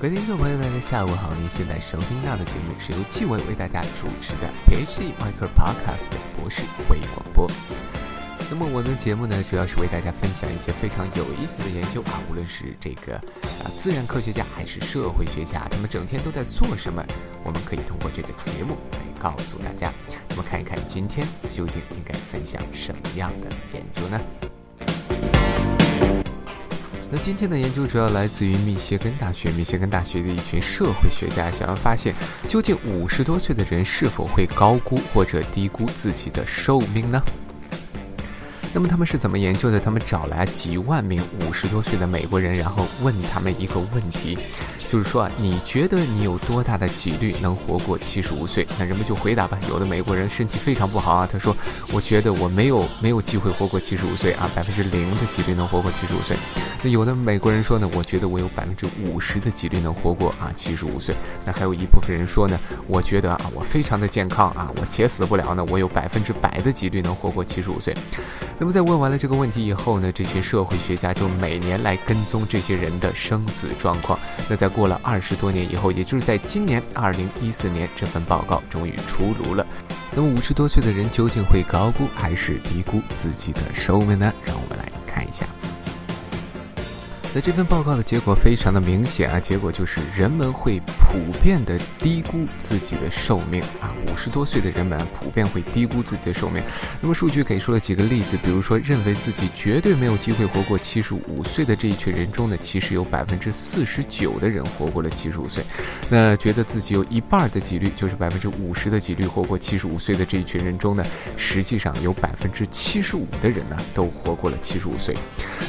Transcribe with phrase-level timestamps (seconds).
[0.00, 1.34] 各位听众朋友们，下午好！
[1.34, 6.06] 您现在收听到的节目是由纪委为大家主持的 PhD Micro Podcast
[6.36, 7.50] 博士会议广播。
[8.48, 17.04] 那么我的节目呢，主要是为大家分享一些非常有意思的研究啊，无论是这个啊自然科学家还是社会学家，他们整天都在做什么？
[17.42, 19.92] 我们可以通过这个节目来告诉大家。
[20.28, 24.47] 那么看一看今天究竟应该分享什么样的研究呢？
[27.10, 32.14] 那今天的研究主要来自于密歇根大学，密歇根大学的一群社会学家想要发现，
[32.46, 37.22] 究竟五十多岁的人是否会高估或者低估自己的寿命呢？
[38.78, 39.80] 那么他们是怎么研究的？
[39.80, 44.38] 他们找来几万名五十多岁的美国人，然后问他们一个问题。
[44.88, 48.64] 就是说啊，你觉得你有多大的几率能活过七十五岁？
[48.78, 49.58] 那人们就回答吧。
[49.68, 51.54] 有的美国人身体非常不好啊，他说
[51.92, 56.36] ：“我觉得我没有没有机会活过七十五岁啊，百分之零的几率能活过七十五岁。”
[56.80, 61.12] 那有的美国人说呢：“我觉得我有百分之五十的几率能活过啊七十五岁。”
[61.44, 67.92] 那还有一部分人说呢：“我觉得啊，我非常的健康啊，我且死不了呢，我有百分之百的几率能活过七十五岁。”
[68.60, 74.18] 那么在问完了这个问题以后呢，这群社会学家就每年来跟踪这些人的生死状况。
[74.48, 79.66] 那在过了二十多年以后，也就是在今年二零一四年，这份报告终于出炉了。
[80.14, 84.32] 那么五十多岁的人究竟会高估还是低估自己的寿命呢？
[84.44, 84.97] 让我们来。
[87.38, 96.60] 那这份报告的结果非常的明显啊，结果就是人们会普遍的低估自己的寿命啊，五十多岁的人们普遍会低估自己的寿命。
[97.00, 105.62] 那么数据给出了几个例子，比如说认为自己绝对没有机会活过七十五岁的这一群人中呢，其实有百分之四十九的人活过了七十五岁。
[106.10, 111.04] 那觉得自己有一半的几率，就是百分之五十的几率活过七十五岁的这一群人中呢，
[111.36, 115.14] 实际上有百分之七十五的人呢都活过了七十五岁。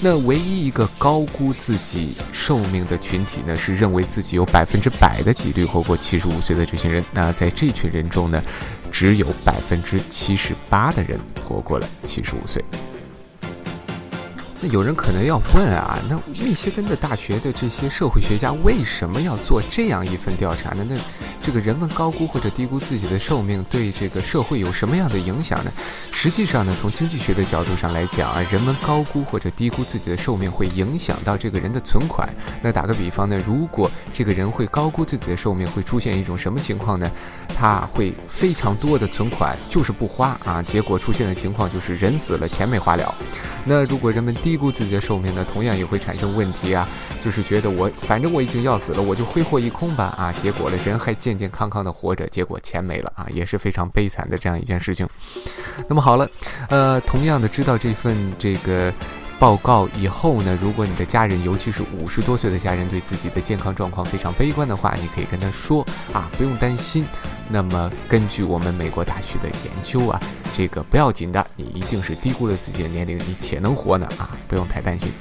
[0.00, 1.55] 那唯一一个高估。
[1.58, 7.04] 自己寿命的群体呢，是认为自己有百分之百的几率活过七十五岁的这群人。
[7.12, 8.42] 那在这群人中呢，
[8.92, 12.64] 只有百分之七十八的人活过了七十五岁。
[14.60, 20.84] 那有人可能要问啊，那密歇根的大学的这些社会学家为什么要做这样一份调查呢？
[20.88, 20.96] 那
[21.42, 25.70] 这个人们高估或者低估自己的寿命，对这个社会有什么样的影响呢？
[26.10, 32.28] 实际上呢，从经济学的角度上来讲啊，人们高估或者低估自己的寿命，会影响到这个人的存款。
[32.62, 37.10] 那打个比方呢，如果这个人会高估自己的寿命，会出现一种什么情况呢？
[37.54, 43.14] 他会非常多的存款，就是不花啊，结果出现的情况就是人死了，钱没花了。
[43.64, 46.88] 那如果人们低估自己的寿命呢，同样也会产生问题啊，
[47.20, 55.04] 就是觉得我反正我已经要死了，我就挥霍一空吧啊，结果了人还健健康康的活着，结果钱没了啊，也是非常悲惨的这样一件事情。
[55.88, 56.30] 那么好了，
[56.68, 58.92] 呃，同样的知道这份这个
[59.40, 67.04] 报告以后呢，如果你的家人，尤其是五十多岁的家人，对自己的健康状况非常悲观的话，你可以跟他说啊，不用担心。
[67.48, 70.20] 那么根据我们美国大学的研究啊。
[70.56, 75.12] 这个不要紧的，你一定是低估了自己的年龄，你且能活呢啊，不用太担心。